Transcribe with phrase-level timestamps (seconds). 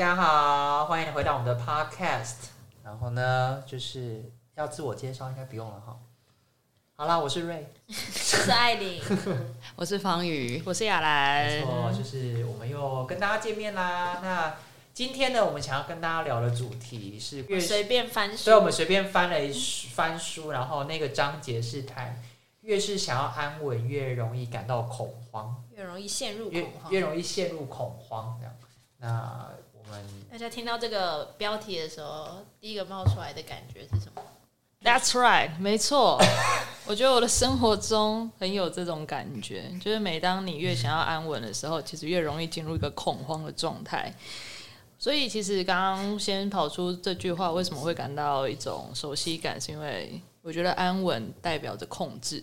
[0.00, 2.46] 家好，欢迎回到我们的 Podcast。
[2.82, 5.94] 然后呢，就是要自我介绍，应该不用了哈。
[6.96, 8.98] 好啦，我是瑞，我是艾琳，
[9.76, 11.44] 我是方宇，我是亚兰。
[11.44, 14.20] 没错，就是我们又跟大家见面啦。
[14.22, 14.54] 那
[14.94, 19.52] 今天呢，我们想要跟大家聊的主题是越随便翻书，所以我们随便翻了一
[19.92, 22.18] 翻书，然后那个章节是谈
[22.62, 28.54] 越是想要安稳，越容易感到恐慌，越容易陷入恐慌，越容易陷入恐慌这样。
[29.02, 29.46] 那
[30.30, 34.22] 大家听到这个标题的时候，第一个冒出来的感觉是什么
[34.82, 36.18] ？That's right，没错。
[36.86, 44.14] 我觉得我的生活中很有这种感觉，就是每当你越想要安稳的时候，其实越容易进入一个恐慌的状态。
[44.98, 49.60] 所以，其实刚刚先跑出这句话，为什么会感到一种熟悉感？
[49.60, 52.42] 是因为我觉得安稳代表着控制。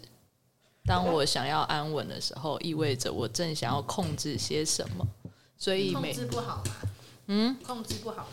[0.85, 5.05] 当我想要安稳的时候，意味着我正想要控制些什么。
[5.57, 6.86] 所以控制不好嘛？
[7.27, 8.27] 嗯，控制不好。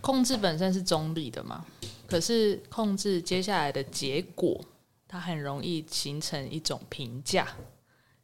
[0.00, 1.64] 控制本身是中立的嘛？
[2.06, 4.60] 可是控制接下来的结果，
[5.06, 7.46] 它很容易形成一种评价。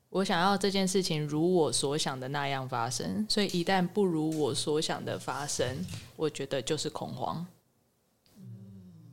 [0.08, 5.84] 我想要这件事情如我所想的那样发生，所以一旦不如我所想的发生，
[6.16, 7.44] 我觉得就是恐慌。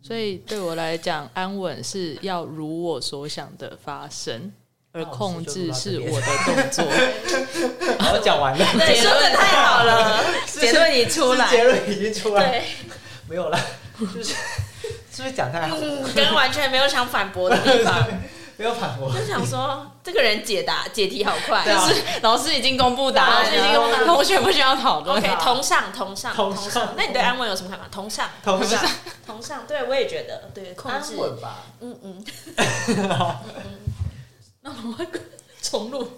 [0.03, 4.53] 所以对我来讲，安稳是要如我所想的发生。
[4.93, 6.85] 而控制是我的动作。
[8.13, 12.63] 我讲完了，对，说的太好了，结论已出来，结论已经出来，
[13.29, 13.57] 没有了，
[13.99, 14.33] 就是
[15.13, 15.77] 是不是讲太好？
[16.15, 18.05] 刚刚完全没有想反驳的地方，
[18.57, 23.45] 没有反驳，就想说这个人解答解题好快，就是老师已经公布答案，
[24.05, 25.17] 同学不需要讨论。
[25.17, 27.85] OK，同上同上同上，那你对安稳有什么看法？
[27.89, 28.29] 同上。
[28.43, 28.79] 同上。
[29.25, 31.15] 同上，对我也觉得对控制。
[31.41, 32.25] 吧，嗯嗯。
[34.61, 35.07] 那我们
[35.61, 36.07] 重录，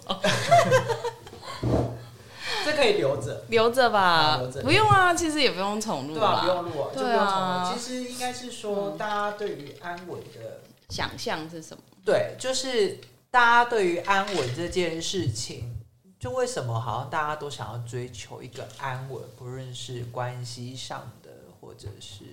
[2.64, 7.74] 这可以留着，留着吧，不用啊，其实也不用重录，对啊，不用录啊，就不用重录。
[7.74, 11.82] 其实应该是说，大家对于安稳的想象是什么？
[12.04, 12.98] 对，就是
[13.30, 15.74] 大家对于安稳这件事情，
[16.18, 22.24] 就为什么好像大家都想要追求一个安稳，不论是关系上的，或者是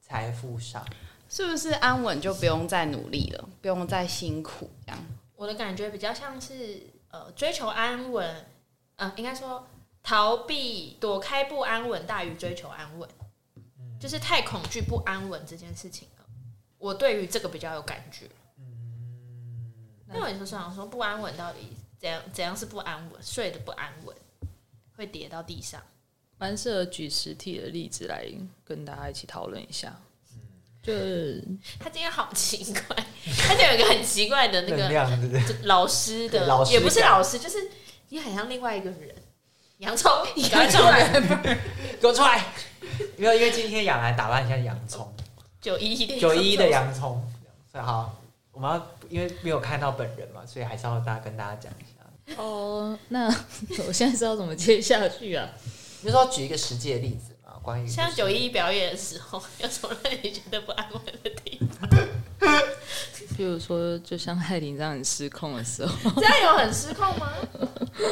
[0.00, 0.84] 财富上，
[1.28, 4.98] 是不是安稳就不用再努力了，不用再辛苦这样？
[5.40, 8.44] 我的感觉比较像是，呃，追求安稳，
[8.96, 9.66] 呃，应该说
[10.02, 13.08] 逃避、躲开不安稳大于追求安稳，
[13.98, 16.26] 就是太恐惧不安稳这件事情了。
[16.76, 18.28] 我对于这个比较有感觉。
[18.58, 22.22] 嗯，那我就想说，不安稳到底怎样？
[22.34, 23.22] 怎样是不安稳？
[23.22, 24.14] 睡得不安稳，
[24.94, 25.82] 会跌到地上。
[26.36, 28.30] 蛮适合举实体的例子来
[28.62, 29.98] 跟大家一起讨论一下。
[30.82, 31.44] 就是
[31.78, 32.96] 他今天好奇怪，
[33.46, 34.88] 他就有一个很奇怪的那个
[35.64, 37.70] 老师的，也不是老师，就是
[38.08, 39.14] 你很像另外一个人。
[39.80, 41.10] 洋葱，你赶快出来，
[41.98, 42.44] 给我出来！
[43.16, 45.10] 没有，因为今天雅兰打扮像洋葱，
[45.58, 47.26] 九一九一的洋葱。
[47.72, 48.14] 好，
[48.52, 52.42] 我们要因为没有看到本人嘛，所以还是要大家跟大家讲一下。
[52.42, 53.34] 哦，那
[53.86, 55.48] 我现在知道怎么接下去啊？
[56.02, 57.29] 你说举一个实际的例子。
[57.86, 61.88] 像九一表演的时候，有什么让你觉得不安稳的地方？
[63.36, 67.32] 比如说，就像艾琳这样很失控的时候，这样有很失控吗？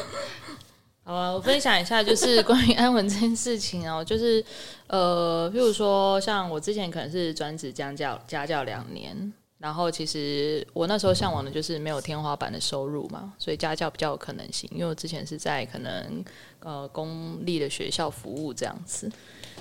[1.04, 4.44] 好啊，我分享一下，就是关于安稳这件事情哦，就是
[4.86, 16.24] 呃，譬如说，像我之前可能是专职家教家教两年，然后其实我那时候向往的就是没有天花板的收入嘛，所以家教比较有可能性，因为我之前是在可能
[16.60, 19.10] 呃公立的学校服务这样子。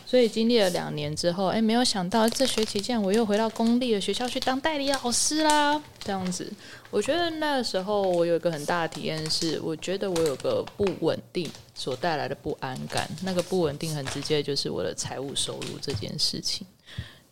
[0.05, 5.81] 所以经历了两年之后，哎，没有想到这学期竟然我又回到公立的学校去当代理老师啦。
[5.99, 6.49] 这样子，
[6.89, 13.09] 我觉得那时候我有一个很大的体验是，我觉得我有个不稳定所带来的不安感。
[13.21, 16.65] 那个不稳定很直接就是我的财务收入这件事情。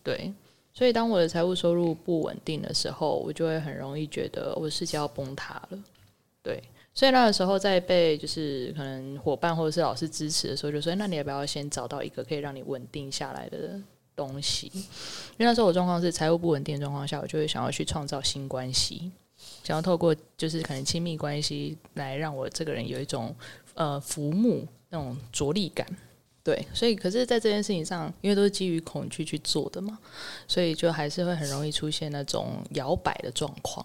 [0.02, 0.30] 对，
[0.76, 5.78] 所以当我的财务收入不稳定的时候，我就会很容易觉得我的世界要崩塌了。
[6.42, 6.62] 对。
[6.92, 13.78] 所以那个时候，在被就是可能伙伴或者是老师支持的时候，就说：“那你要不要先找到一个可以让你稳定下来的
[14.14, 14.68] 东西？”
[15.36, 19.12] 因为那时候我状况是财务不稳定的状况下，我就会想要去创造新关系，
[19.62, 23.36] 想要透过就是可能亲密关系来让我这个人有一种
[23.74, 25.86] 呃浮木那种着力感。
[26.46, 29.98] 对，所以可是，在这件事情上，因为都是基于恐惧去做的嘛，
[30.46, 33.84] 所以就还是会很容易出现那种摇摆的状况。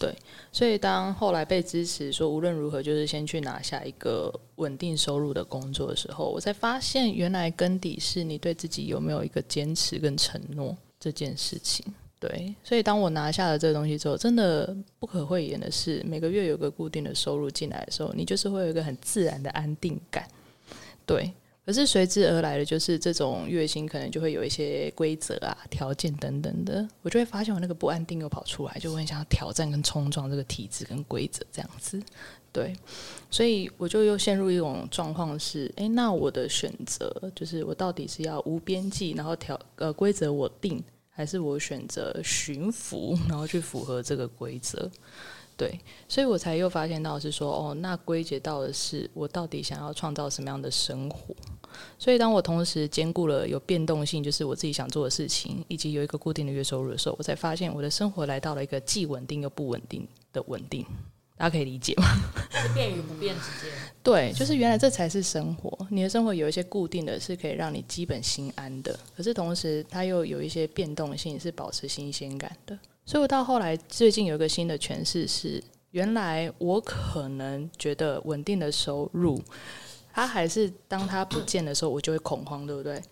[0.00, 0.16] 对，
[0.50, 11.84] 所以当后来被支持说无论如何就是先去拿下一个稳定收入的工作的时候，我才发现原来根底是你对自己有没有一个坚持跟承诺这件事情。
[12.18, 20.26] 对，所以当我拿下了这个东西之后，真的不可讳言的是，每个月有个固定的收入进来的时候，你就是会有一个很自然的安定感。
[21.04, 21.30] 对。
[21.68, 32.02] 可是随之而来的就是这种月薪可能就会有一些规则啊、条件等等的，我就会发现我那个不安定又跑出来，就会很想要挑战跟冲撞这个体制跟规则这样子。
[32.50, 32.74] 对，
[33.30, 44.90] 所以我就又陷入一种状况是：诶，那我的选择就是我到底是要无边际，然后条呃规则我定，还是我选择驯服，然后去符合这个规则？
[45.58, 45.78] 对，
[46.08, 51.34] 所以我才又发现到是说，哦，那归结到的是我到底想要创造什么样的生活。
[51.98, 60.86] 所以当我同时兼顾了有变动性，就是我自己想做的事情，以及有一个固定的月收入的时候，我才发现我的生活来到了一个既稳定又不稳定的稳定。
[61.36, 62.04] 大家可以理解吗？
[62.50, 63.72] 是变与不变之间。
[64.02, 65.76] 对，就是原来这才是生活。
[65.90, 72.78] 你的生活有一些固定的，是可以让你基本心安的，可是同时它又有一些变动性，是保持新鲜感的。
[73.08, 79.42] 所以我到后来最近有一个新的诠释是，原来我可能觉得稳定的收入，
[80.12, 83.02] 它还是当它不见的时候，我就会恐慌，对不对？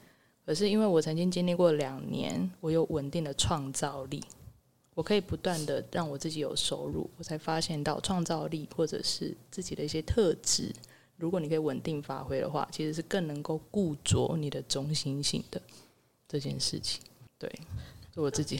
[0.44, 4.22] 可是因为我曾经经历过两年，我有稳定的创造力，
[4.92, 10.70] 我可以不断的让我自己有收入，我才发现到创造力或者是自己的一些特质，
[11.16, 15.58] 如果你可以稳定发挥的话，其实是更能够固着你的中心性的
[16.28, 17.00] 这件事情。
[17.38, 17.50] 对，
[18.12, 18.58] 是我自己。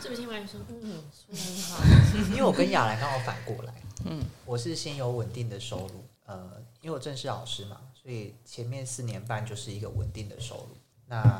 [0.00, 3.74] 是不是听完说，嗯，说的很好， 因为我跟亚兰刚好反过来，
[4.04, 11.38] 嗯，我是先有稳定的收入，呃，因为我正式老师嘛，所以前面四年半就是一个稳定的收入，那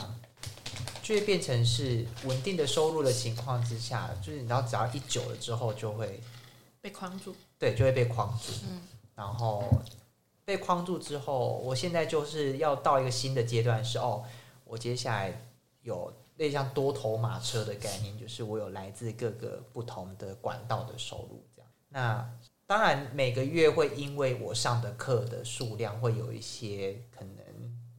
[1.02, 6.20] 就会变成是稳定的收入的情况之下，就是你知道，只要一久了之后，就会
[6.81, 8.82] 被框住，对，就会被框住，嗯，
[9.14, 9.64] 然后
[10.44, 14.25] 被框住之后，我现在就是要到一个新的阶段，是哦，
[14.64, 15.46] 我接下来
[15.82, 16.12] 有。
[16.38, 21.70] 类像多头马车的概念，就是我有来自各个不同的管道的收入，这样。
[21.88, 27.44] 那当然每个月会因为我上的课的数量会有一些可能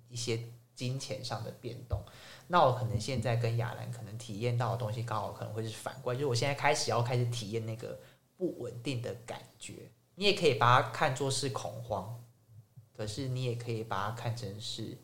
[0.07, 0.39] 一些
[0.73, 2.01] 金钱上的变动。
[2.47, 7.99] 那我可能现在跟亚兰可能体验到的东西，刚好可能会是反过来，就是我现在开始要开始体验那个
[8.37, 9.91] 不稳定的感觉。
[10.15, 12.23] 你也可以把它看作是恐慌，
[12.95, 14.97] 可是你也可以把它看成是。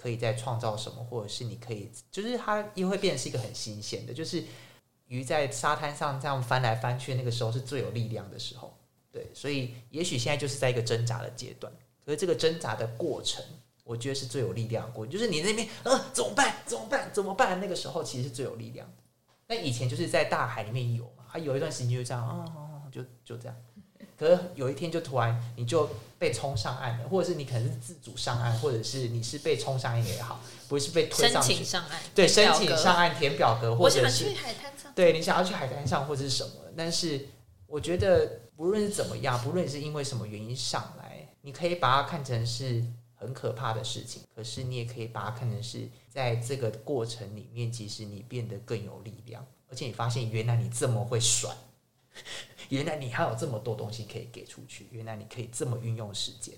[0.00, 4.42] 可以再创造什么，或者是你可以，就是它又会变成是一个很新鲜的，就是
[5.08, 8.74] 鱼在沙滩上这样翻来翻去，那个时候是最有力量的时候。
[9.12, 11.70] 对，所以也许现在就是在一个挣扎的阶段，
[12.04, 13.44] 可是这个挣扎的过程，
[13.84, 15.06] 我觉得是最有力量的过。
[15.06, 16.54] 就是你那边呃怎么办？
[16.64, 17.10] 怎么办？
[17.12, 17.60] 怎么办？
[17.60, 18.90] 那个时候其实是最有力量。
[19.46, 23.56] 那以前就是在大海里面游嘛，它有一段时间就这样，哦，就就这样。
[24.20, 25.88] 可是有一天就突然你就
[26.18, 30.38] 被冲上岸了，或者是你可能是自主上岸，或者是你是被冲上岸也好，
[30.68, 36.52] 不是被推上去上岸，对，申请上岸填表格，或者是去海滩上，对你想要去海滩上或者是什么。
[36.76, 37.28] 但是
[37.66, 42.84] 我觉得不论是怎么样，不论是因为什么原因上来，你可以把它看成是
[43.14, 51.50] 很可怕的事情，可是你也可以把它看成是在这个过程里面，其实你变得更有力量，而且你发现原来你这么会甩。
[52.70, 56.54] 原来你还有这么多东西可以给出去，原来你可以这么运用时间。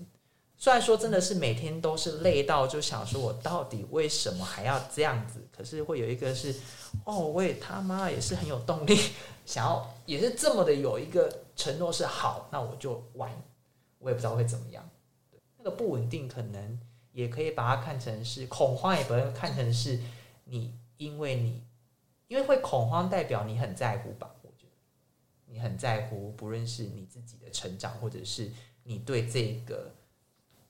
[0.57, 5.45] 虽然说真的是每天都是累到就想说，我到底为什么还要这样子？
[5.51, 6.55] 可是会有一个是，
[7.03, 8.97] 哦，我也他妈也是很有动力，
[9.45, 13.29] 想要也是这么的有一个承诺是好，那我就玩，
[13.99, 14.87] 我也不知道会怎么样。
[15.57, 16.79] 那个不稳定可能
[17.11, 19.99] 也可以把它看成是恐慌，也不能看成是
[20.45, 21.61] 你因为你
[22.29, 24.29] 因为会恐慌代表你很在乎吧。
[25.53, 28.49] 你很在乎，不论是你自己的成长，或者是
[28.83, 29.91] 你对这个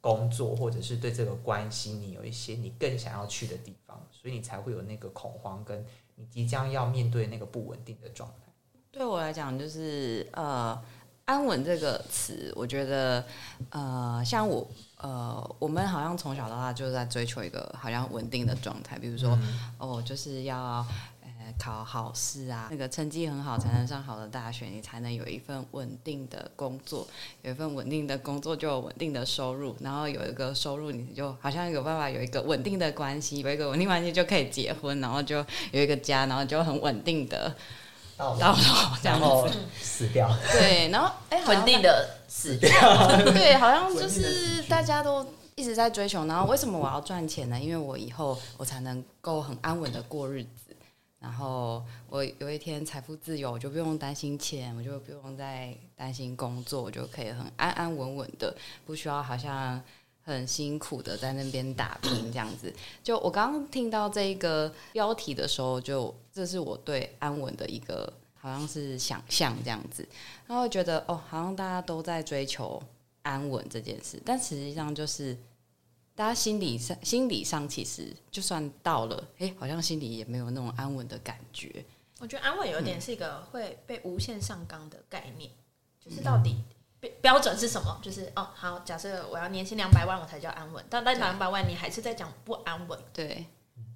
[0.02, 5.86] 工作，或者是对这个关系，你有一些你更想要去的地方，所以你才会有那个恐慌，跟
[6.16, 8.52] 你即将要面对那个不稳定的状态。
[8.92, 10.78] 对我来讲，就是呃，
[11.24, 13.24] 安稳这个词，我觉得
[13.70, 19.40] 呃，像我呃，我们好像从小到大就在追求一个好像稳定的状态，比如说
[19.78, 20.86] 哦，就是要。
[21.58, 27.08] 考好试啊，那个成绩很好才能上好的大学，你才能有一份稳定的工作，
[27.42, 35.38] 有一份稳定的工作就有稳定的收入，然后有一个收入，你就好像有办法有一个稳定的关系，有一个稳定关系就可以结婚，然后就
[35.72, 37.54] 有一个家，然后就很稳定的
[38.18, 38.56] 到老，
[39.04, 39.48] 然后
[39.80, 40.30] 死掉。
[40.52, 42.70] 对，然后哎，稳定的死掉。
[43.32, 47.60] 对，好像就是大家都一直在追求，然后为什么我要赚钱呢？
[47.60, 50.50] 因为我以后我才能够很安稳的过日子。
[51.24, 58.54] 然后我有一天财富自由，我就不用担心钱，我就不用再担心工作，我就可以很安安稳稳的，
[58.86, 59.82] 不需要好像
[60.22, 62.72] 很辛苦的在那边打拼这样子。
[63.02, 70.06] 就我刚刚听到这个标题的时候，就这是我对安稳的一个好像是想象这样子，
[70.46, 72.84] 然后觉得哦，好像大家都在追求
[73.22, 75.38] 安稳这件事，但实际上就是
[76.16, 81.84] 大家心理上心理上其实就算到了，哎、好像心里也没有那种安稳的感觉。
[82.20, 85.50] 我觉得安稳有点是一个会被无限上纲的概念，
[86.00, 86.64] 就是到底
[87.00, 88.00] 标标准是什么？
[88.02, 92.98] 就是哦，好，假设我要年薪两百万我才叫安稳，但但两百万你还是在讲不安稳。
[93.12, 93.46] 对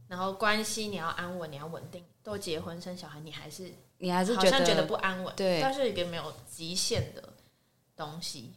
[0.08, 5.34] 然后关系你要安稳，你要稳定，都结婚生小孩，你还是你还是好像觉得不安稳。
[5.36, 7.34] 对但是一个没有极限的
[7.96, 8.54] 东西。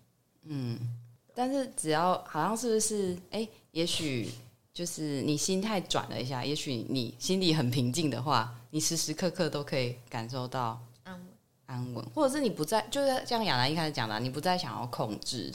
[1.34, 4.30] 但是只要好像是不是哎、也许
[4.72, 11.26] 就是你心态转了一下，也许你心里很平静的话，你时时刻刻都可以感受到安稳。
[11.66, 15.52] 安稳，或者是你不再就是像亚楠一开始讲的，你不再想要控制，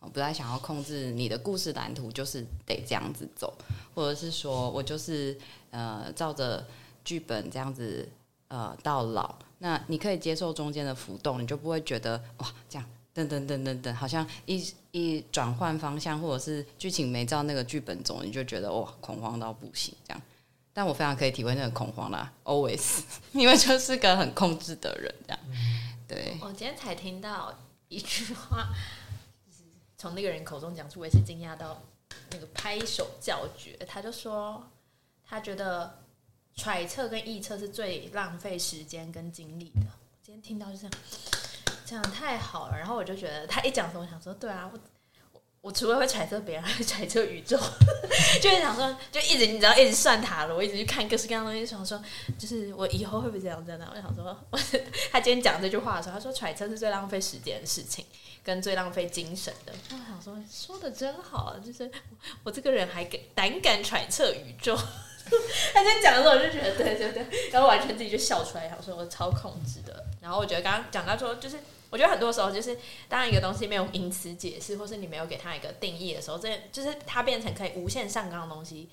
[0.00, 3.56] 哦不再想要控制你的故事蓝图，就是得这样子走，
[3.94, 5.36] 或者是说我就是
[5.70, 6.66] 呃照着
[7.04, 8.06] 剧本这样子
[8.48, 12.86] 呃到老，那你可以接受中间的浮动，你就不会觉得哇这样。
[13.16, 20.22] 等等等等等，好像一一转换方向，或者是剧情没照那个剧本走，你就觉得哇恐慌到不行这样。
[20.74, 23.00] 但我非常可以体会那个恐慌啦，always，
[23.32, 25.38] 因为就是个很控制的人这样。
[26.06, 27.58] 对，我今天才听到
[27.88, 28.68] 一句话，
[29.46, 29.62] 就是
[29.96, 31.80] 从那个人口中讲出，我也是惊讶到
[32.30, 33.74] 那个拍手叫绝。
[33.88, 34.62] 他就说，
[35.24, 35.98] 他觉得
[36.54, 39.86] 揣测跟臆测是最浪费时间跟精力的。
[39.86, 40.92] 我今天听到就这样，
[41.86, 42.76] 讲得太好了。
[42.76, 44.78] 然后我就觉得他一讲的时候，我想说，对啊，我
[45.32, 47.56] 我我除了会揣测别人，还会揣测宇宙，
[48.42, 52.02] 就会想说，就一直你知道一直算塔罗，我一直去看各式各样的东西，想说，
[52.38, 53.88] 就是我以后会不会这样真的？
[53.94, 54.58] 我想说，我
[55.10, 58.04] 他今天讲这句话的时候，他说揣测是最浪费时间的事情，
[58.44, 59.72] 跟最浪费精神的。
[59.90, 61.90] 我想说，说的真好，就是
[62.44, 64.78] 我这个人还敢胆敢揣测宇宙。
[65.74, 70.04] 他在讲的时候，我就觉得对对对，然后完全自己就笑出来，想说我超控制的。
[70.20, 71.58] 然后我觉得刚刚讲到说，就是
[71.90, 72.78] 我觉得很多时候就是
[73.08, 78.88] 当一个东西没有名词解释，或是你没有给他一个定义的时候，这就是它变成可以无限上纲的东西，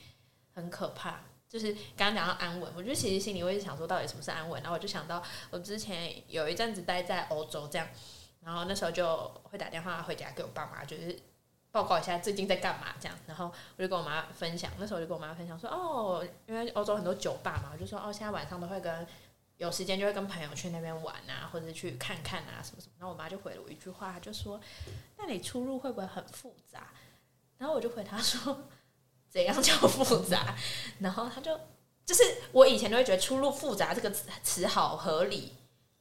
[0.54, 1.22] 很可怕。
[1.48, 4.60] 就是刚刚讲到安稳，我觉得其实心里会想说，到底什么是安稳？
[4.64, 5.22] 然后我就想到
[5.52, 7.88] 我之前有一阵子待在欧洲这样，
[8.44, 11.16] 然后那时候就会打电话回家给我爸妈，就是
[11.74, 13.18] 报告一下最近在干嘛这样。
[13.28, 19.06] 然后我就跟我妈分享，那时候我就跟我妈分享说，哦，因为欧洲很多酒吧嘛，我就说哦，现在晚上都会跟
[19.58, 22.94] 有时间就会跟朋友去那边玩啊，或者去看看啊什么什么。
[23.00, 24.62] 然后我妈就回了我一句话，就说，
[25.18, 26.92] 那你出入会不会很复杂？
[27.58, 28.58] 然后我就回她说。
[29.34, 30.56] 怎样叫复杂？
[31.00, 31.60] 然后他就
[32.06, 35.54] 就是我以前都会觉得出入复杂这个词好合理，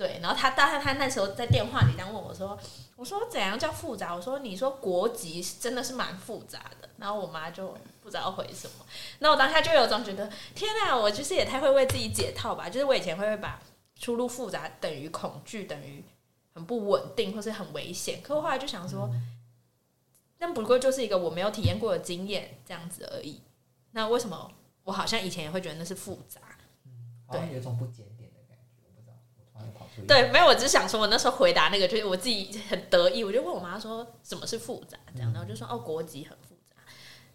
[0.02, 0.18] 对。
[0.20, 2.58] 然后他但他他那时候在电话里这样问我说
[2.96, 4.12] ：“我说怎样叫复杂？
[4.14, 8.84] 我说你说国籍真的是蛮复杂的。”然后我妈就不知道回什么。
[9.20, 12.68] 那我当下就有种觉得天哪，我就是也太会为自己解套吧。
[12.68, 13.62] 就是我以前会把
[13.94, 16.02] 出入复杂等于恐惧，等于
[16.54, 18.20] 很不稳定或是很危险。
[18.22, 19.08] 可我后来就想说。
[20.38, 23.40] 那不过就是一个我没有体验过的经验这样子而已。
[23.92, 24.50] 那为什么
[24.82, 26.40] 我好像以前也会觉得那是复杂？
[27.28, 28.04] 好像有一种不检
[30.08, 36.76] 对，没有，我只是想说，我那时候回答那个，就是我自己很得意，我就问我妈说什么是复杂，这样，然后我就说哦，国籍很复杂。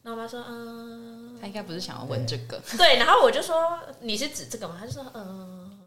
[0.02, 4.78] 那我妈说嗯，她应该不是想要问这个，对，然后我就说你是指这个吗？
[4.80, 5.80] 她就说嗯，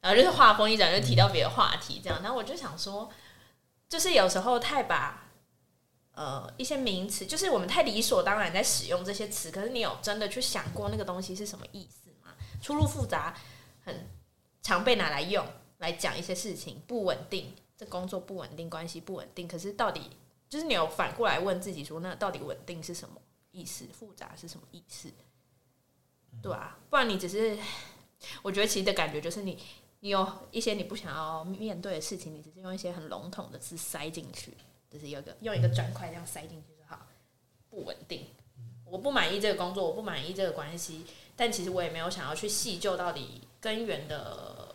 [0.00, 3.10] 然后就是话锋一转就提到别的话题这样，然后我就想说，
[3.88, 5.30] 就是有时候太把
[6.14, 12.34] 呃一些名词，就是我们太理所当然在使用这些词，可是你有真的去想过那个东西是什么意思吗？
[12.60, 13.34] 出入复杂，
[13.84, 14.08] 很
[14.62, 15.46] 常被拿来用
[15.78, 20.10] 来讲一些事情不稳定，这工作不稳定，关系不稳定，可是到底
[20.48, 23.86] 就是你有反过来问自己说，那到底稳定是什么意思？
[23.92, 25.10] 复杂是什么意思？
[26.42, 27.58] 对啊，不然你只是，
[28.42, 29.58] 我觉得其实的感觉就是你，
[30.00, 34.52] 你有一些你不想要面对的事情，你只是用一些很笼统的字塞进去，
[34.90, 37.06] 就是有一个用一个砖块这样塞进去就好，
[37.70, 38.26] 不稳定。
[38.84, 41.04] 我不满意这个工作，我不满意这个关系，
[41.36, 44.73] 但其实我也没有想要去细究到底根源的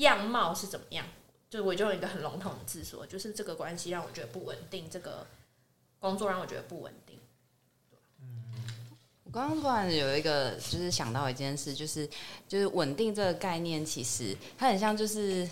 [0.00, 1.06] 样貌是怎么样。
[1.48, 5.26] 就我就用一个很笼统的字说，就是这个关系让我觉得不稳定，这个
[5.98, 7.18] 工作让我觉得不稳定。
[8.20, 8.52] 嗯
[9.24, 12.08] 我刚刚突然有一个，就是想到一件事，就是
[12.48, 15.48] 就是稳定这个概念，其实它很像就是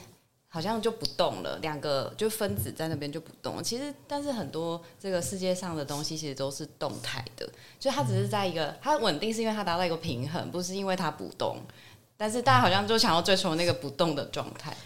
[0.49, 3.63] 好像就不动了，两个就分子在那边就不动。
[3.63, 11.61] 其实，但是很多这个世界上的东西其实都是动态的，就它只是在一个它稳定是因为它达到一个平衡，不是因为它不动。
[12.21, 14.77] 但是大家好像就想要追求那个不动的状态，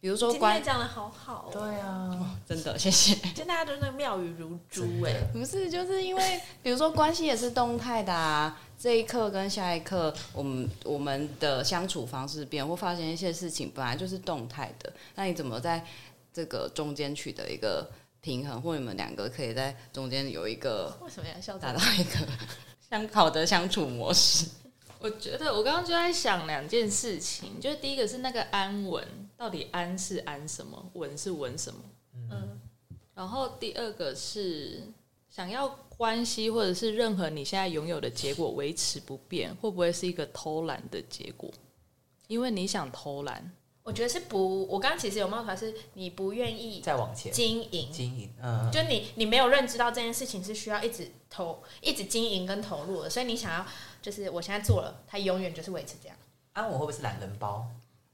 [0.00, 3.16] 比如说关今天讲的好好、哦，对啊，真的谢谢。
[3.34, 15.84] 就大家都是那个妙语如珠哎、不是，就是因为比如说关系也是动态的啊，这一刻跟下一刻，我们我们的相处方式变，或发现一些事情本来就是动态的，那你怎么在
[16.32, 22.28] 这个中间取得一个平衡，或你们两个可以在中间有一个为什么要笑达到一个
[22.88, 24.46] 相好的相处模式。
[25.00, 31.80] 我觉得我刚刚就在想两件事情，就是第一个是那个安稳，到底安是安什么，稳是稳什么？
[32.30, 32.60] 嗯，
[33.14, 34.82] 然后第二个是
[35.30, 41.48] 想要关系或者是任何你现在拥有的结果维持不变，会不会是一个偷懒的结果？
[42.26, 43.52] 因为你想偷懒，
[43.88, 53.66] 我觉得是不，我刚刚其实有冒出来，是你不愿意再往前经营，经营，嗯，就你你没有认知到这件事情是需要一直投、一直经营跟投入的，所以你想要
[54.02, 56.16] 就是我现在做了，它永远就是维持这样，
[56.52, 57.66] 安稳会不会是懒人包？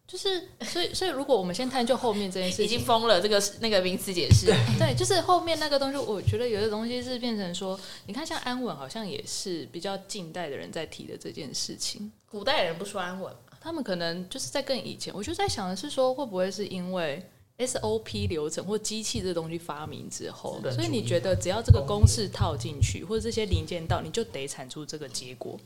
[0.07, 4.47] 就是所以所以如果我们先探究后面这件事情，已经疯了这个那个名词解释。
[4.78, 7.76] 对，就是后面那个东西，我觉得有的东西是变成说，
[8.07, 12.12] 你看像安稳，好像也是比较近代的人在提的这件事情。
[12.31, 17.25] 古代人不说安稳嘛，他们可能就是在更以前，我就在想的是说，会不会是因为
[17.56, 25.59] SOP 流程或机器这东西发明之后所以你觉得只要这个公式套进去，或者这些零件到，你就得产出这个结果。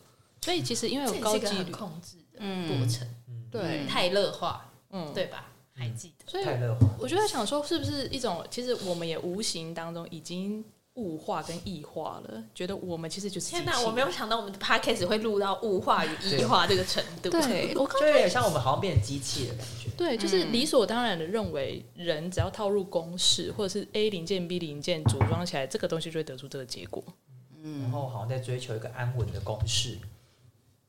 [0.42, 2.38] 所以其实因为有高几率控制的
[2.68, 3.04] 过程，
[3.50, 5.50] 对，太乐化，嗯，对吧？
[5.74, 6.30] 还记得？
[6.30, 10.64] 所以太乐化，我就在想说，是不是一种，其实我们也无形当中已经
[10.98, 17.30] 物化跟异化了，觉得我们其实就是，天哪，我没有想到我们的 podcast 会录到物化与异化这个程度。
[17.30, 19.88] 对 我刚就有点像我们好像变成机器的感觉。
[19.96, 27.02] 对，就是理所当然的认为，人只要套入公式，或者是 A 零件 B 零件组装起来，这个东西就会得出这个结果。
[27.62, 29.98] 嗯然后好像在追求一个安稳的公式。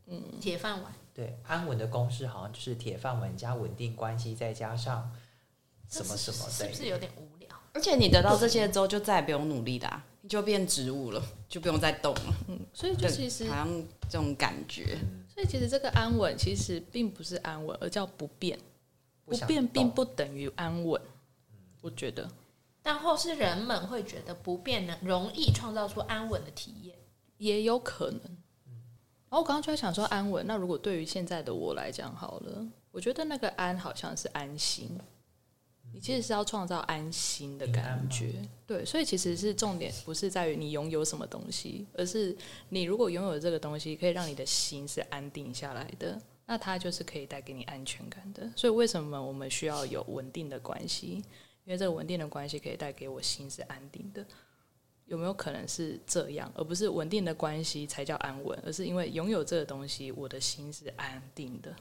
[0.08, 5.12] 嗯铁饭碗，对，安稳的公式好像就是铁饭碗加稳定关系，再加上
[5.88, 7.29] 什么什么是不是有点无聊？
[7.74, 12.34] 而且你得到这些之后，就再也不用努力啦、你就变植物了，就不用再动了。
[12.48, 14.98] 嗯所以就其实好，像这种感觉。
[15.28, 18.58] 所以其实这个安稳其实并不是安稳，而叫不变。
[19.26, 21.00] 不想变并不等于安稳，
[21.82, 22.28] 我觉得。
[22.82, 26.96] 但或是人们会觉得不变能容易创造出安稳的体验。
[27.38, 28.22] 也有可能。
[28.24, 34.90] 然后我刚刚就在想说安稳，那如果对于现在的我来讲好了，我觉得那个安好像是安心，
[35.92, 38.34] 你其实是要创造安心的感觉，
[38.68, 42.36] 对，所以其实是重点不是在于你拥有什么东西，而是
[42.70, 48.50] 你如果拥有这个东西，可以让你的心是安定下来的，那它就是可以带给你安全感的。
[48.56, 51.24] 所以为什么我们需要有稳定的关系？
[51.66, 54.26] 因为这个稳定的关系可以带给我心是安定的。
[55.06, 61.76] 有没有可能是这样，而不是稳定的关系才叫安稳，而是因为拥有这个东西，我的心是安定的。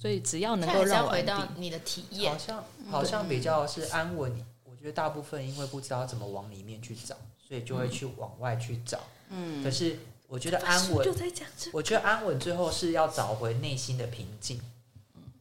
[0.00, 4.44] 所以只要能够让我安定，到你的体验好，像好像比较是安稳。
[4.64, 9.00] 我觉得大部分因为不知道怎么往里面去找，所以就会去往外去找。
[9.30, 14.60] 嗯，可是我觉得安稳就，在讲这我觉得安稳最后是要找回内心的平静。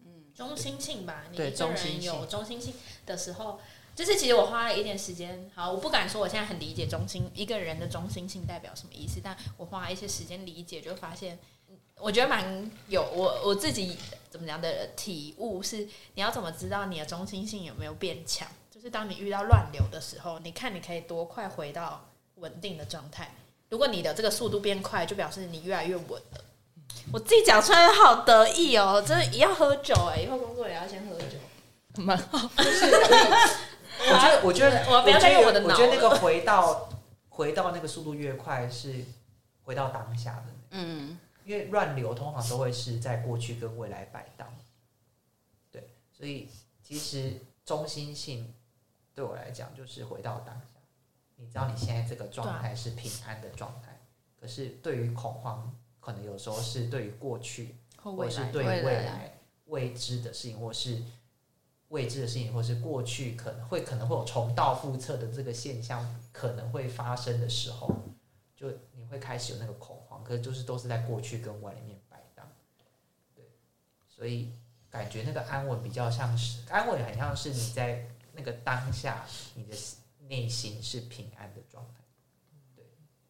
[0.04, 1.24] 嗯中心性吧。
[1.30, 2.74] 你对一个人中心性有中心性
[3.06, 3.60] 的时候，
[3.96, 5.50] 就是其实我花了一点时间。
[5.54, 11.40] 好，我不敢说我现在很理解中心一个人的中心性代表什么意思，但我花了一些时间理解，就发现，嗯
[12.00, 13.98] 我觉得蛮有我我自己
[14.30, 15.78] 怎么讲的体悟是，
[16.14, 18.48] 你要怎么知道你的中心性有没有变强？
[18.70, 22.06] 就是当你遇到乱流的时候，你看你可以多快回到
[22.36, 23.34] 稳定的状态。
[23.70, 26.42] 如果你的这个速度变快，就表示你越来越稳了。
[27.12, 32.04] 我自己讲出来好得意哦，真的也要喝酒哎、以后工作也要先喝酒。
[32.04, 32.50] 蛮好。
[34.00, 36.88] 我觉得，我觉得，我不要再用我的脑我觉得那个回到
[37.30, 38.94] 回到那个速度越快，是
[39.64, 40.44] 回到当下的。
[40.72, 44.54] 嗯，因为乱流通常都会是在过去跟未来摆荡，
[45.72, 46.50] 对，所以
[46.84, 48.54] 其实中心性
[49.16, 50.68] 对我来讲就是回到当下。
[51.38, 53.98] 你知道你现在这个状态是平安的状态，
[54.36, 59.34] 可是对于恐慌，可能有时候是对于过去，或者是对于未来。
[59.68, 61.04] 未知的事情，或是
[61.90, 67.94] 未知的事情，或是过去可能会可能会有重蹈覆辙的这个现象可能会发生的时候，
[68.56, 72.46] 就你会开始有那个恐慌，可是就是都是在过去跟未来里面摆荡，
[73.34, 73.46] 对，
[74.10, 74.52] 所以
[74.90, 79.78] 感觉那个安稳比较像是安稳，很像是你在那个当下，你的
[80.28, 82.04] 内心是平安的状态，
[82.76, 82.86] 对，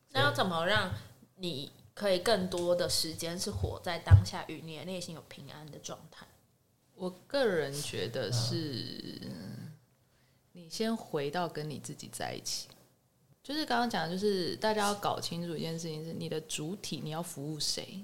[0.09, 0.91] 那要怎么让
[1.35, 6.25] 你可以更多的时间是活在当下，与你的内心有平安的状态？
[6.95, 9.21] 我个人觉得是，
[10.53, 12.67] 你先回到跟你自己在一起。
[13.47, 18.03] 就是刚刚讲的，就是大家要搞清楚一件事情，是你的主体你要服务谁。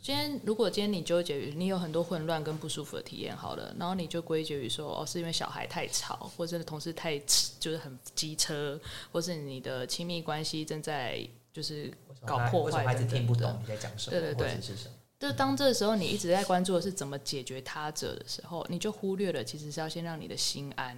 [0.00, 7.18] 今天如果今天你纠结于你有很多混乱跟不舒服的体验，好了，然后你就归结于说哦，是因为小孩太吵，或者是同事太
[7.58, 8.80] 就是很机车，
[9.12, 11.22] 或是你的亲密关系正在
[11.52, 11.92] 就是
[12.24, 14.94] 搞破坏等等的听不懂你在讲什么，对对对是什么？
[15.18, 20.96] 就是当这时候你一直在关注的是怎么解决他者的时候，你就忽略了其实是要先让你的心安，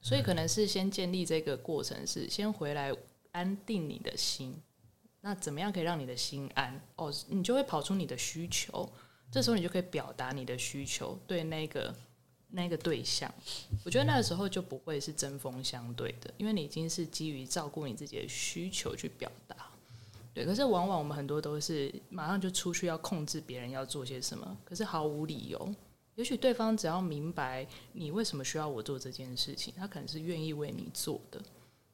[0.00, 2.94] 所以可能是先建立这个过程，是先回来
[3.32, 4.54] 安定你的心。
[5.20, 6.80] 那怎么样可以让你的心安？
[6.94, 8.88] 哦，你就会跑出你的需求，
[9.32, 11.92] 这时候你就可以表达你的需求，对那个
[12.50, 13.32] 那个对象。
[13.84, 19.56] 我觉得那个时候就不会是针锋相对的，因为你已经是基于照顾你自己的需求去表达。
[20.32, 25.74] 对，可是往往我们很多都是马上就出去要控制别人要做些什么，可是毫无理由。
[26.16, 31.40] 也许对方只要明白你为什么需要我做这件事情，他可能是愿意为你做的。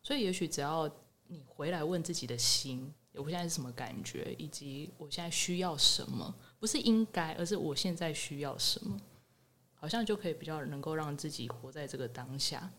[0.03, 0.91] 所以，也许只要
[1.29, 8.99] 你回来问自己的心，我现在是什么感觉，以及我现在需要什么，不是应该，而是我现在需要什么，
[9.75, 12.71] 好像就可以比较能够让自己活在这个当下。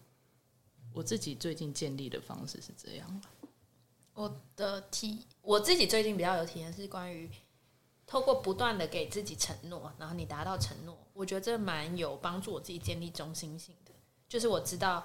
[0.94, 3.22] 我自己最近建立的方式是这样。
[4.14, 7.28] 我的体我自己最近比较有体验是关于
[8.06, 13.92] 透过不断的给自己承诺，然后你达到承诺，我觉得这蛮有帮助我自己建立中心性的。
[14.28, 15.04] 就是我知道，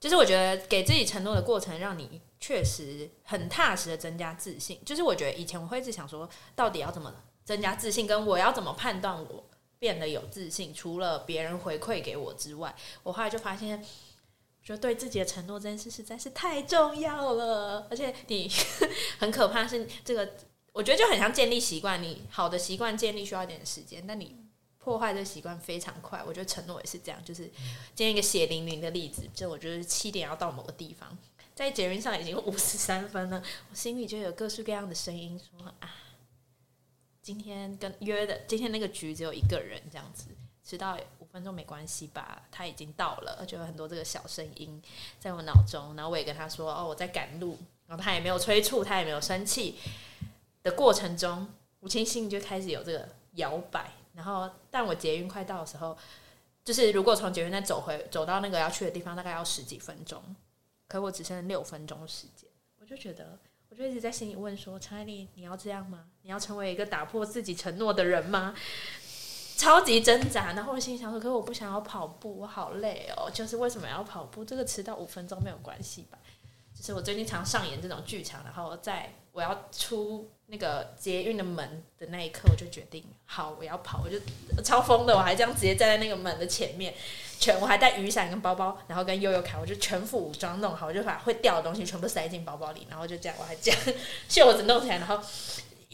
[0.00, 4.80] 就是我觉得给自己承诺的过程，让你确实很踏实的增加自信。
[4.84, 9.44] 就是我觉得以前我会一直想说，到底要怎么增加自信，跟我要怎么判断我
[9.78, 13.84] 变得有自信，除了别人回馈给我之外，我后来就发现。
[14.64, 18.50] 就对自己的承诺这件事实在是太重要了，而且你
[19.18, 20.26] 很可怕是这个，
[20.74, 24.36] 我觉得就很像建立习惯，你好的习惯建立需要一点时间，但你
[24.78, 26.20] 破坏这习惯非常快。
[26.26, 27.44] 我觉得承诺也是这样，就是
[27.94, 31.16] 今天一个血淋淋的例子，就我觉得七点要到某个地方，
[31.54, 35.94] 在捷运上已经五十三分了，我心里就有各式各样的声音说啊，
[37.22, 40.26] 今天跟约的今天那个局只有一个人这样子。
[40.66, 42.42] 迟到五分钟没关系吧？
[42.50, 44.82] 他已经到了，就有很多这个小声音
[45.20, 45.94] 在我脑中。
[45.94, 49.74] 然后我也跟他说：“哦，我在赶路。”然后他也没有催促，他也没有生气。
[50.64, 51.46] 的过程中，
[51.78, 53.92] 吴清信就开始有这个摇摆。
[54.14, 55.96] 然后，但我捷运快到的时候，
[56.64, 60.20] 就是如果从捷运站走回走到那个要去的地方，大概要十几分钟。
[60.86, 62.48] 可我只剩六分钟时间，
[62.80, 66.06] 我就觉得，我就一直在心里问说：“陈爱丽，你要这样吗？
[66.22, 68.54] 你要成为一个打破自己承诺的人吗？”
[69.56, 73.30] 超级挣扎，然后我心里想说：“可是我不想要跑步，我好累哦。
[73.32, 74.44] 就是为什么要跑步？
[74.44, 76.18] 这个迟到五分钟没有关系吧？
[76.84, 84.18] 就是我最近常上演这种剧场，然后在我要出那个捷运的门的那一刻，我就决定好我要跑，我就
[84.62, 86.92] 超疯的，我还这样直接站在那个门的前面，
[87.40, 93.80] 全我还带雨伞跟包包，然后跟悠悠卡，我就全副武装弄好，我就把会掉的东西全部塞进包包里，然后就这样，我还这样
[94.28, 95.18] 袖子弄起来，然后。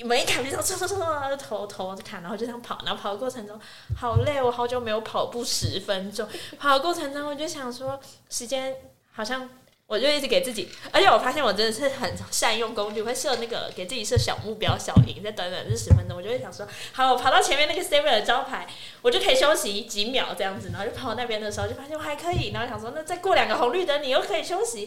[0.02, 3.60] 门一开，就冲冲冲冲，头头看，然后就这样跑，然后跑的过程中
[3.94, 6.26] 好累，我好久没有跑步十分钟。
[6.58, 8.00] 跑的过程中，我就想说，
[8.30, 8.74] 时间
[9.12, 9.46] 好像，
[9.90, 18.68] 我就一直给自己，而且我发现我真的是很善用工具，会设那个给自己设小目标、小赢，在短短这十分钟，我就会想说，好，我跑到前面那个 seven 的招牌，
[19.02, 24.86] 我就可以休息几秒这样子，然后就跑到那边的时候，就发现我还可以，然后想说，那再过两个红绿灯，你又可以休息，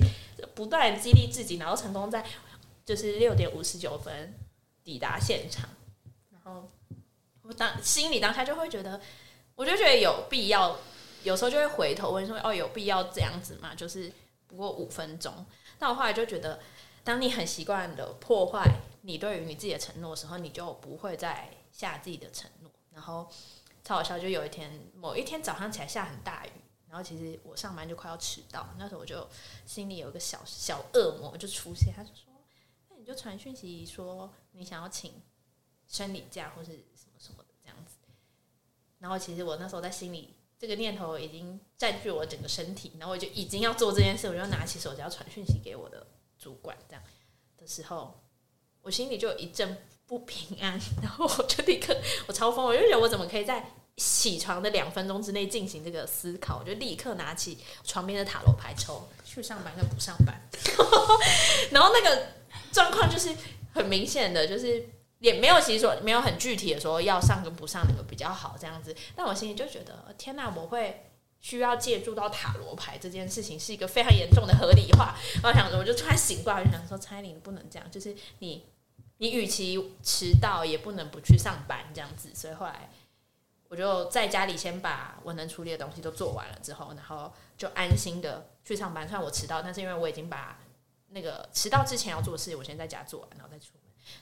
[0.55, 2.23] 不断激励自己，然后成功在
[2.85, 4.33] 就是六点五十九分。
[4.85, 5.63] 抵达现场，
[6.29, 6.69] 然后
[7.43, 8.99] 我当心里当下就会觉得，
[9.55, 10.77] 我就觉得有必要，
[11.23, 14.11] 有时候就会回头问说：“哦，有必要这样子吗？”就是
[14.53, 15.43] 不过五分钟，
[15.79, 16.61] 但我后来就觉得，
[17.03, 18.63] 当你很习惯的破坏
[19.01, 22.71] 你对于你自己的承诺的时候，你就不会再下自己的承诺。
[22.91, 23.27] 然后
[23.83, 26.51] 超好笑，就有一天某一天早上起来下很大雨，
[26.87, 29.27] 然后其实我上班就快要迟到，那时候我就
[29.65, 32.31] 心里有一个小小恶魔就出现，他就说。
[32.89, 35.19] 那你就传讯息说你想要请
[35.87, 37.95] 生理假或是什么什么的这样子，
[38.99, 46.07] 然后其实我那时候在心里这个念头已经占据我整个身体，然后我就已经要做这件事，我就拿起手机要传讯息给我的
[46.39, 47.03] 主管，这样
[47.57, 48.17] 的时候，
[48.81, 51.93] 我心里就一阵不平安， 然后我就立刻
[52.27, 53.61] 我超疯，我就觉得我怎么可以在
[53.97, 60.41] 起床的两分钟之内进行这个思考，我就立刻拿起床边的塔罗牌抽去上班跟不上班，
[61.71, 62.25] 然后那个。
[62.71, 63.29] 状况就是
[63.71, 64.83] 很明显的，就是
[65.23, 71.05] 也没有其实说没有很具体的说要上跟不上哪个比较好这样子，但我心里就觉得天哪，我会
[71.39, 75.15] 需要借助到塔罗牌这件事情是一个非常严重的合理化。
[75.41, 78.65] 我想着我就突然醒过来，就想说蔡林不能这样，就是你
[79.19, 82.89] 你与其迟到也不能不去上班这样子，所以后来
[83.69, 89.07] 我就在家里先把我能处理的东西都做完了之后，然后就安心的去上班。
[89.07, 90.59] 虽然我迟到，但是因为我已经把
[91.11, 93.71] 那个迟到之前要做的事，我先在家做完，然后再出。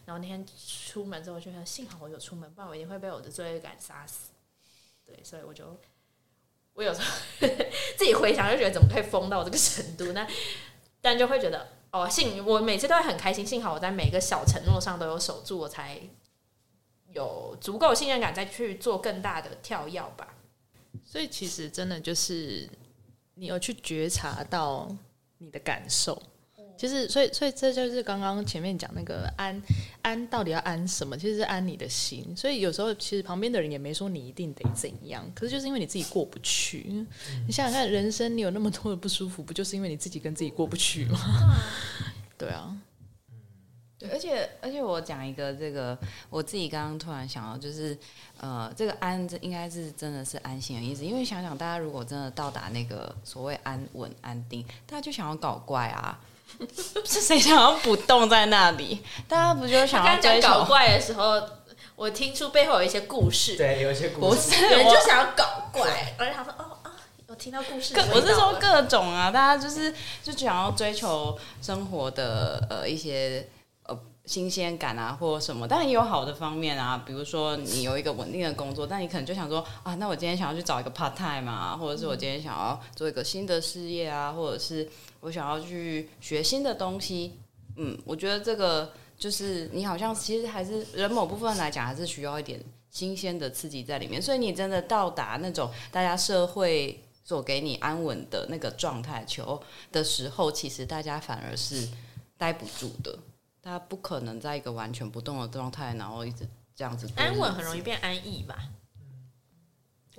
[0.06, 4.32] 然后那天出门之后，就得幸好我有出门，不然我一定会被我的罪恶感杀死。
[5.06, 5.80] 对，所以我就
[6.74, 7.08] 我有时候
[7.98, 10.12] 自己回想，就觉得怎么可以疯到这个程度？
[10.13, 10.28] 那
[11.02, 13.46] 但就会觉得哦，幸我每次都会很开心。
[13.46, 16.00] 幸好我在每个小承诺上都有守住，我才
[17.13, 20.36] 有足够信任感，再去做更大的跳跃吧。
[21.06, 22.70] 所以其实真的就是。
[23.36, 24.88] 你有去觉察到
[25.39, 26.22] 你的感受。
[26.82, 29.62] 其实，所以，所以这就是刚刚前面讲那个安
[30.02, 31.15] 安到底要安什么？
[31.15, 32.26] 其实是安你的心。
[32.36, 36.88] 所以有时候，其实旁边的人也没说你一定得怎样，可是就是因为你自己过不去。
[37.46, 41.20] 你想想看，人生你有那么多的不舒服，不就是因为你自己跟自己过不去吗？
[42.36, 42.76] 对啊。
[44.02, 45.98] 对，而且而且我讲一个这个，
[46.30, 47.96] 我自己刚刚突然想到，就是
[48.40, 56.20] 呃，这个安这应该是真的是安心的意思，因为想想大家如果真的到达那个所谓安稳安定，大家就想要搞怪啊。
[57.06, 59.02] 是谁想要不动在那里？
[59.26, 61.42] 大家不就想要追求搞怪的时候，
[61.96, 63.56] 我听出背后有一些故事。
[63.56, 66.92] 对，有一些故事，有人就想要搞怪，而且他说：“哦啊，
[67.28, 73.48] 我听到故事。”我是说各种啊，大家就是就想要追求生活的呃一些呃
[74.25, 75.67] 新鲜感啊，或什么。
[75.67, 84.89] 当然也有好的方面啊，比如说你有一个稳定的工作，但你可能就想说啊，那我今天想要去找一个 part time 啊，或者是我今天想要做一个新的事业啊，或者是。
[85.23, 87.38] 我想要去学新的东西，
[87.75, 101.88] 嗯，我觉得这个就是你好像其实还是人某部分来讲还是需要一点新鲜的刺激在里面，所以你真的到达那种大家社会所给你安稳的那个状态求的时候，其实大家反而是
[102.36, 103.15] 待不住的，
[103.62, 108.58] 大家不可能在一个完全不动的状态，然后一直这样子安稳很容易变安逸吧。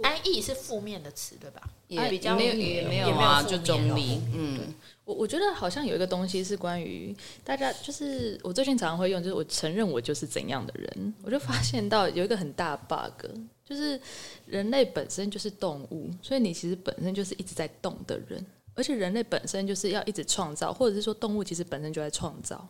[0.03, 1.61] 安逸是负面的词，对吧？
[1.87, 4.21] 也比较没有，也没有啊，就中立。
[4.33, 4.73] 嗯，
[5.05, 13.27] 我我觉得好像有一个东西是关于大家，就是我最近常常会用，就是我承认我就是怎样的人，我就发现到有一个很大 bug，
[13.65, 14.01] 就是
[14.47, 22.67] 人类本身就是动物，所以你其实本身就是一直在动的人，而且人类本身就是要一直创造，或者是说动物其实本身就在创造。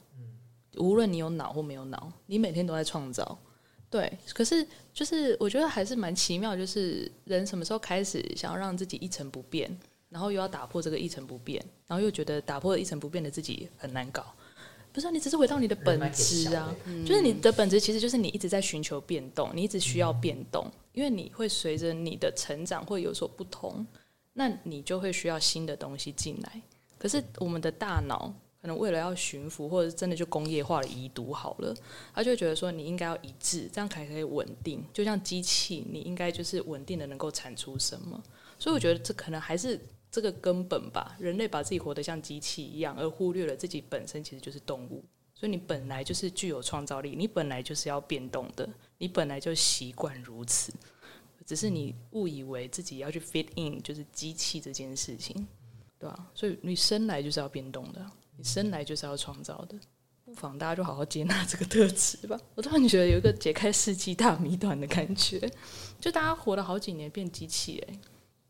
[0.74, 3.38] 嗯，无论你有脑或没有脑，你每天都在创造。
[3.90, 9.70] 对，可是就是我觉得还是蛮奇妙，就是人什么时候开始想要让自己一成不变，
[10.08, 14.24] 然后又要打破这个一成不变，然后又觉得打破一成不变的自己很难搞。
[14.94, 23.86] 不是，你只是回到你的本质啊， 就是你的本质其实就是你一直在寻求变动，你一直需要变动，因为你会随着你的成长会有所不同，
[24.32, 26.62] 那你就会需要新的东西进来。
[26.98, 28.32] 可是我们的大脑。
[28.62, 31.74] 可能为了要驯服，或者真的就工业化的遗毒好了，
[32.14, 34.82] 他就觉得说你应该要一致，这样才可以稳定。
[34.92, 38.22] 就像机器，你应该就是稳定的能够产出什么。
[38.60, 39.78] 所以我觉得这可能还是
[40.12, 41.16] 这个根本吧。
[41.18, 45.04] 人类把自己活得像机器一样，而忽略了自己本身其实就是动物。
[45.34, 50.72] 所以你本来就是具有创造力，你本来就是要变动的，你本来就习惯如此。
[51.44, 55.44] 只是你误以为自己要去 fit in，就是机器这件事情，
[55.98, 56.30] 对吧？
[56.32, 58.06] 所以你生来就是要变动的。
[58.42, 59.76] 你生来就是要创造的，
[60.24, 62.36] 不妨大家就好好接纳这个特质吧。
[62.56, 65.48] 我突然觉得有一个解开世纪大谜团的感觉，
[66.00, 67.98] 就大家活了好几年变机器哎，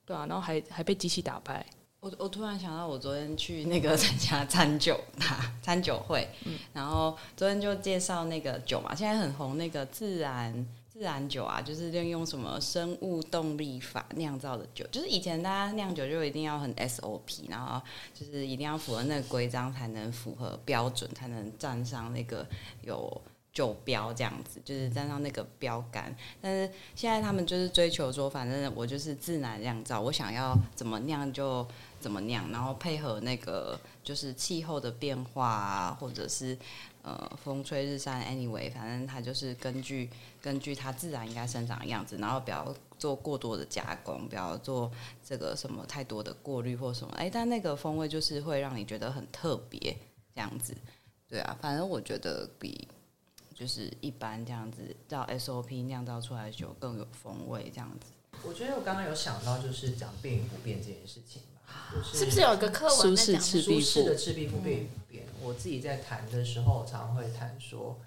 [0.06, 1.66] 对啊，然后还还被机器打败。
[2.00, 4.98] 我我突然想到，我昨天去那个参加餐酒
[5.60, 6.26] 餐 酒会，
[6.72, 10.66] 然后昨天就介绍那个酒嘛，现在很红那个自然。
[10.92, 17.80] 自然酒啊，就是利用什么生物动力法酿造的酒，就是以前大家酿酒就一定要很 SOP，然后
[18.12, 22.46] 就是一定要符合那个规章才能符合标准，才能站上那个
[22.82, 23.22] 有
[23.54, 26.14] 酒标这样子，就是站上那个标杆。
[26.42, 31.66] 但是现在他们就是追求说，反正我就是自然酿造，我想要怎么酿就
[32.02, 36.58] 怎么酿，然后配合那个就是气候的变化啊，或者是。
[37.04, 40.08] 呃，风吹日晒，anyway，反正它就是根据
[40.40, 44.88] 根据它自然应该生长的样子，然后不要做过多的加工，不要做
[45.20, 47.12] 这个什么太多的过滤或什么。
[47.16, 49.80] 哎，但那个风味就是会让你觉得很特别，
[50.32, 50.72] 这样子。
[51.28, 52.86] 对啊，反正我觉得比
[53.52, 58.12] 就是一般这样子照 SOP 酿造出来的酒更有风味，这样子。
[58.44, 61.42] 我觉得我刚刚有想到，就是讲变与不变这件事情，
[62.12, 64.86] 是不是有一个课文在讲舒适的赤壁不变？
[65.42, 68.00] 我自己在谈的时候，常常会谈说，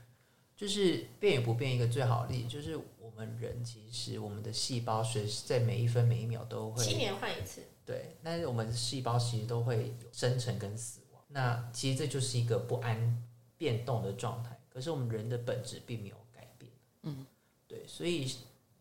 [0.56, 13.22] 就是变与不变一个最好的例子，就是我们人其实我们的细胞随时在每一分每一秒都会七年换一次，对，但是我们的细胞其实都会有生成跟死亡，那其实这就是一个不安
[13.58, 14.58] 变动的状态。
[14.70, 16.72] 可是我们人的本质并没有改变，
[17.04, 17.26] 嗯，
[17.68, 18.34] 对，所以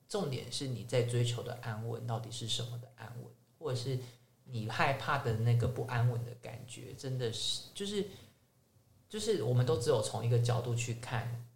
[0.09, 3.99] 重点是你在追求的安稳到底是什么的安稳，或者是
[4.55, 8.07] 你害怕的那个不安稳的感觉，真的是就是。
[9.07, 11.47] 就是我们都只有从一个角度去看，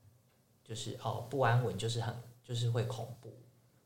[0.63, 3.37] 就是哦不安稳就是很就是会恐怖，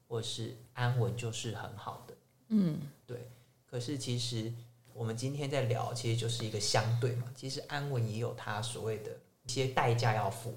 [0.06, 2.14] 或是安稳就是很好的，
[2.48, 3.30] 嗯，对。
[3.64, 4.52] 可是其实
[4.92, 7.32] 我们今天在聊，其实就是一个相对嘛。
[7.34, 10.54] 其实安稳也有它所谓的一些代价要付，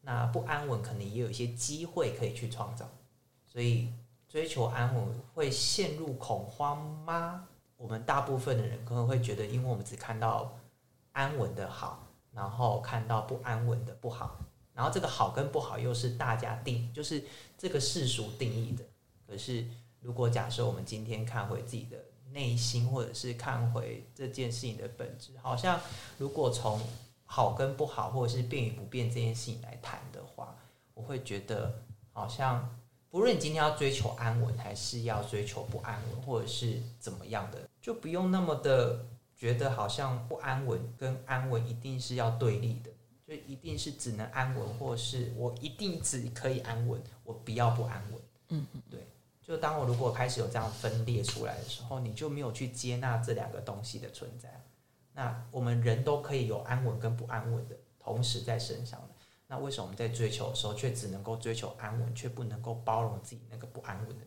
[0.00, 2.90] 那不安稳可能也有一些机会可以去创造。
[3.46, 3.92] 所以
[4.28, 7.46] 追求安稳会陷入恐慌吗？
[7.80, 10.54] 我们大部分的人可能会觉得，因为我们只看到
[11.12, 14.38] 安稳的好，然后看到不安稳的不好，
[14.74, 17.24] 然后这个好跟不好又是大家定，就是
[17.56, 18.84] 这个世俗定义的。
[19.26, 19.64] 可是
[20.00, 21.96] 如果假设我们今天看回自己的
[22.32, 25.80] 内心，或者是看回这件事情的本质，好像
[26.18, 26.78] 如果从
[27.24, 30.54] 好跟不好，或者是变与不变这件事情来谈的话，
[30.92, 32.76] 我会觉得好像。
[33.12, 42.90] 不论你今天要追求安稳，还是要追求不安稳，或者是怎么样的，就不用那么的觉得好像不安稳跟安稳一定是要对立的，
[43.26, 48.20] 就一定是只能安稳，或是我一定只可以安稳，我不要不安稳。
[48.50, 49.00] 嗯嗯，对。
[49.42, 54.62] 就当我如果开始有这样分裂出来的时候，你就没有去接纳这两个东西的存在。
[55.12, 59.08] 那我们人都可以有安稳跟不安稳的同时在身上的。
[59.48, 64.24] 那为什么我们在追求的时候，却只能够追求安稳，却不能够包容自己那个不安稳的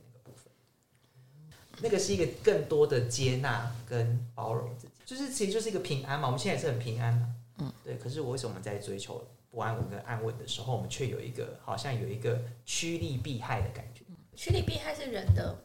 [1.83, 6.27] 那个是一个更多的接纳跟包容自己，就是其实就是一个平安嘛。
[6.27, 7.25] 我们现在也是很平安的，
[7.57, 7.97] 嗯，对。
[7.97, 14.01] 可是我为什么在追求不安稳跟安稳的时候，我们却有一个好像有一个趋利避害的感觉？
[14.33, 15.55] 趋利避害是人的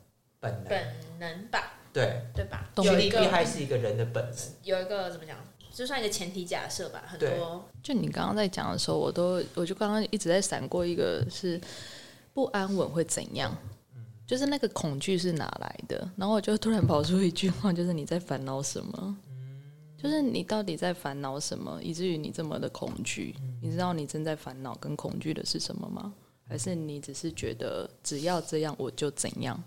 [0.41, 1.75] 本能，本能吧？
[1.93, 2.69] 对，对吧？
[2.83, 5.39] 趋利避害是一个人的本能，有一个怎么讲？
[5.73, 7.65] 就算一个前提假设吧，很多。
[7.81, 11.61] 就你刚刚在讲的时候，我都我就刚刚一直在闪过一个，是
[12.35, 13.57] 不安稳会怎样？
[14.29, 16.07] 就是那个恐惧是哪来的？
[16.15, 19.17] 然后我就突然跑出一句话，就是你在烦恼什么？
[19.97, 23.35] 就是你到底在烦恼什么，以至于你这么的恐惧？
[23.63, 26.13] 你知道你正在烦恼跟恐惧的是什么吗？
[26.47, 29.59] 还是你只是觉得只要这样我就怎样？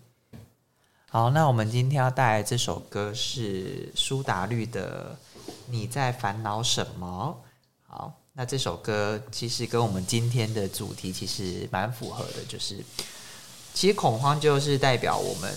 [1.08, 5.18] 好，那我们今天要带来这首歌是苏打绿的。
[5.66, 7.36] 你在烦恼什么？
[7.82, 12.78] 好，那这首歌其实跟我们今天的主题其实蛮符合的，就是
[13.74, 15.52] 其实恐慌就是代表我们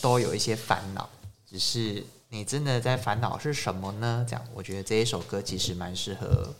[0.00, 1.08] 都有一些烦恼，
[1.48, 4.24] 只是你真的在烦恼是什么呢？
[4.28, 6.54] 这样，我觉得这一首歌其实蛮适合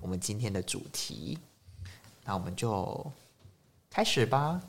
[0.00, 1.38] 我们今天的主题。
[2.24, 3.12] 那我们就
[3.90, 4.60] 开始吧。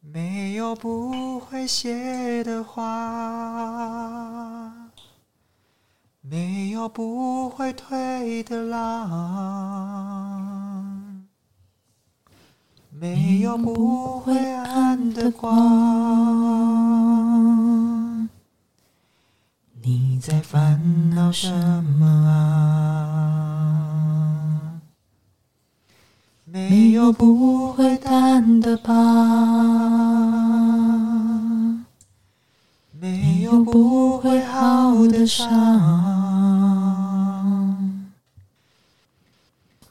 [0.00, 3.72] 没有不会写的花。
[6.24, 9.10] 没有不会退的浪，
[13.02, 15.50] 没有不会暗的光。
[19.82, 21.50] 你在烦恼什
[21.98, 22.70] 么啊？
[26.44, 28.94] 没有不会淡的疤，
[33.00, 36.11] 没有不会好的伤。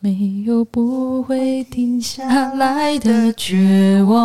[0.03, 4.17] 没有不会停下来的绝望，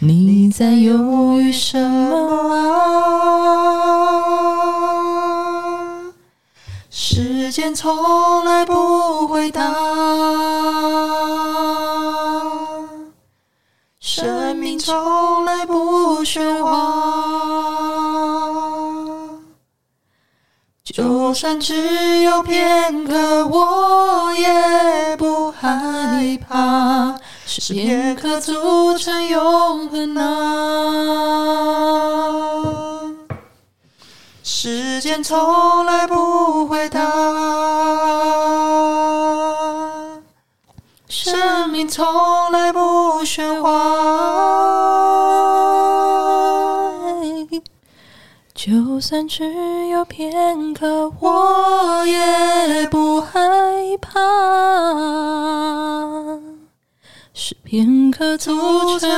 [0.00, 2.92] 你在犹豫什么啊？
[6.90, 9.74] 时间从来不回答，
[13.98, 16.95] 生命从来不喧哗。
[20.92, 27.14] 就算只有片刻，我也不害怕。
[27.44, 30.24] 是片刻组成永恒啊！
[34.44, 37.02] 时间从来不会等，
[41.08, 42.04] 生命从
[42.52, 44.55] 来不喧哗。
[48.66, 49.44] 就算只
[49.90, 53.38] 有片刻，我也不害
[54.02, 54.10] 怕。
[57.32, 58.50] 是片刻组
[58.98, 59.08] 成。